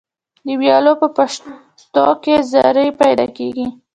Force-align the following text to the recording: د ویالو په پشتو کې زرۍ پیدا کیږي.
د 0.45 0.47
ویالو 0.61 0.93
په 1.01 1.07
پشتو 1.15 2.05
کې 2.23 2.35
زرۍ 2.51 2.89
پیدا 3.01 3.25
کیږي. 3.37 3.67